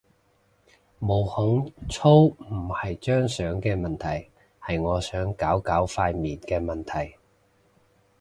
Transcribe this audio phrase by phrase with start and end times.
[0.97, 7.17] 毛孔粗唔係張相嘅問題，係我想搞搞塊面嘅問題